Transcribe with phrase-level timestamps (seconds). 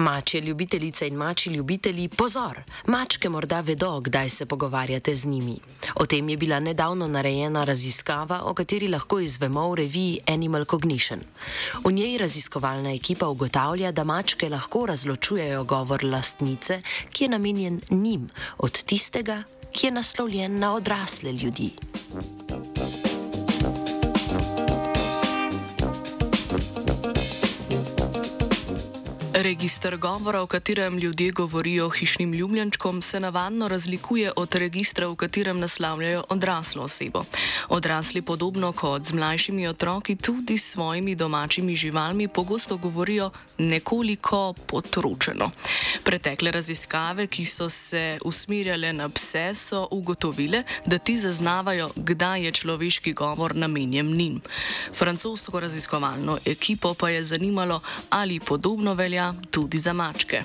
[0.00, 2.62] Mačje ljubitelice in mačji ljubitelji, pozor!
[2.86, 5.58] Mačke morda vedo, kdaj se pogovarjate z njimi.
[5.94, 11.20] O tem je bila nedavno narejena raziskava, o kateri lahko izvemo v reviji Animal Cognition.
[11.84, 18.28] V njej raziskovalna ekipa ugotavlja, da mačke lahko razločujejo govor lastnice, ki je namenjen njim,
[18.58, 19.42] od tistega,
[19.72, 21.70] ki je naslovljen na odrasle ljudi.
[29.32, 35.60] Registr govora, v katerem ljudje govorijo hišnim ljubljenčkom, se navadno razlikuje od registra, v katerem
[35.60, 37.24] naslavljajo odraslo osebo.
[37.68, 45.50] Odrasli, podobno kot z mlajšimi otroki, tudi s svojimi domačimi živalmi, pogosto govorijo nekoliko potročeno.
[46.04, 52.52] Pretekle raziskave, ki so se usmerjale na pse, so ugotovile, da ti zaznavajo, kdaj je
[52.52, 54.40] človeški govor namenjen njim.
[54.94, 59.19] Francosko raziskovalno ekipo pa je zanimalo, ali podobno velja
[59.50, 60.42] tudi za mačke.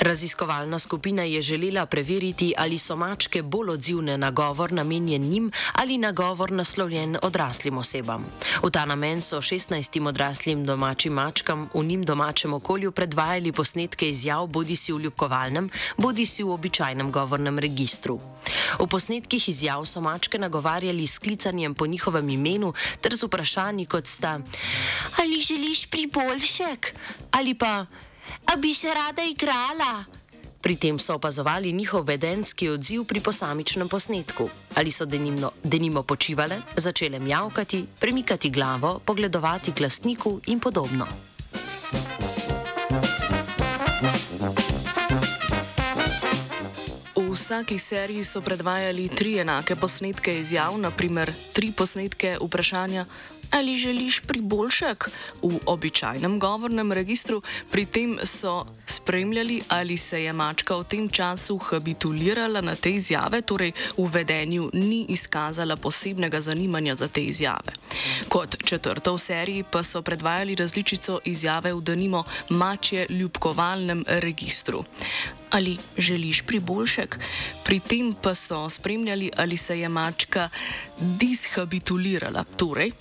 [0.00, 5.98] Raziskovalna skupina je želela preveriti, ali so mačke bolj odzivne na govor namenjen njim ali
[5.98, 8.24] na govor naslovljen odraslim osebam.
[8.62, 14.46] V ta namen so 16 odraslim domačim mačkam v njim domačem okolju predvajali posnetke izjav
[14.46, 18.20] bodi si v ljubkovalnem, bodi si v običajnem govornem registru.
[18.80, 24.06] V posnetkih izjav so mačke nagovarjali s klicanjem po njihovem imenu ter z vprašanji kot
[24.06, 24.40] sta:
[25.20, 26.94] Ali želiš priboljšek?
[27.30, 27.86] Ali pa
[28.44, 30.04] a bi se rada igrala.
[30.60, 34.48] Pri tem so opazovali njihov vedenski odziv pri posamičnem posnetku.
[34.74, 41.06] Ali so denimo, denimo počivale, začele mjavkati, premikati glavo, pogledovati k lastniku in podobno.
[47.16, 53.06] V vsaki seriji so predvajali tri enake posnetke izjav, naprimer tri posnetke vprašanja,
[53.50, 55.10] ali želiš priboljšek
[55.42, 61.58] v običajnem govornem registru, pri tem so spremljali, ali se je mačka v tem času
[61.58, 67.74] habitulirala na te izjave, torej v vedenju ni izkazala posebnega zanimanja za te izjave.
[68.28, 74.84] Kot četrto v seriji pa so predvajali različico izjave v danimo mačje ljubkovalnem registru
[75.50, 77.18] ali želiš priboljšek.
[77.64, 80.48] Pri tem pa so spremljali, ali se je mačka
[81.00, 82.92] dishabitulirala, torej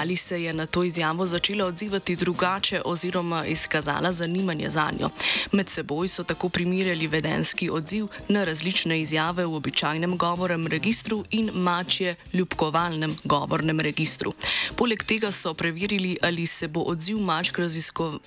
[0.00, 5.10] ali se je na to izjavo začela odzivati drugače oziroma izkazala zanimanje za njo.
[5.52, 11.50] Med seboj so tako primirjali vedenski odziv na različne izjave v običajnem govornem registru in
[11.54, 14.32] mačje ljubkovalnem govornem registru.
[14.76, 17.58] Poleg tega so preverili, ali se bo odziv mačk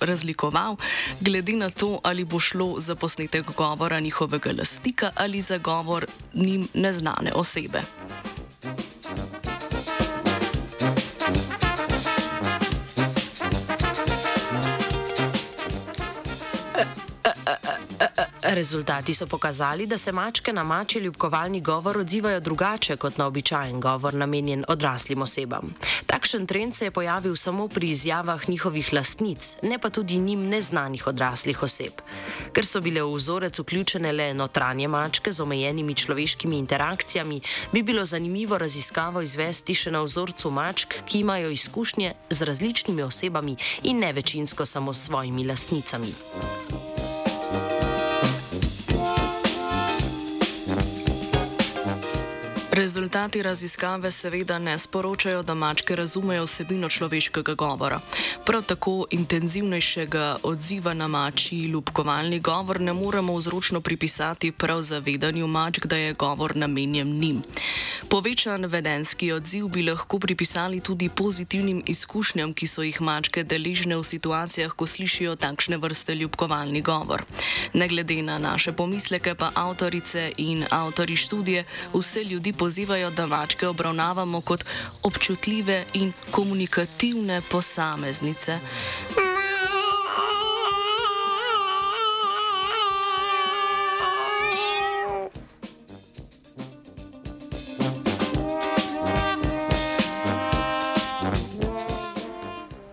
[0.00, 0.76] razlikoval
[1.20, 6.68] glede na to, ali bo šlo za posnetek govora njihovega lastnika ali za govor njim
[6.74, 7.82] neznane osebe.
[18.52, 23.80] Rezultati so pokazali, da se mačke na mačji ljubkovalni govor odzivajo drugače kot na običajen
[23.80, 25.74] govor namenjen odraslim osebam.
[26.06, 31.06] Takšen trend se je pojavil samo pri izjavah njihovih lastnic, ne pa tudi njim neznanih
[31.06, 32.02] odraslih oseb.
[32.52, 37.40] Ker so bile v vzorec vključene le notranje mačke z omejenimi človeškimi interakcijami,
[37.72, 43.56] bi bilo zanimivo raziskavo izvesti še na vzorcu mačk, ki imajo izkušnje z različnimi osebami
[43.82, 46.14] in ne večinsko samo s svojimi lastnicami.
[52.80, 58.00] Rezultati raziskave seveda ne sporočajo, da mačke razumejo vsebino človeškega govora.
[58.46, 65.86] Prav tako intenzivnejšega odziva na mačji ljubkovalni govor ne moremo vzročno pripisati prav zavedanju mačk,
[65.86, 67.42] da je govor namenjen njim.
[68.08, 74.04] Povečan vedenski odziv bi lahko pripisali tudi pozitivnim izkušnjam, ki so jih mačke deležne v
[74.04, 77.24] situacijah, ko slišijo takšne vrste ljubkovalni govor.
[77.74, 83.26] Ne glede na naše pomisleke, pa avtorice in avtori študije vse ljudi pozivajo, pozivajo, da
[83.26, 84.64] mačke obravnavamo kot
[85.02, 88.58] občutljive in komunikativne posameznice.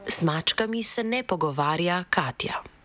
[0.07, 2.76] S mačkami se ne pogovarja Katja.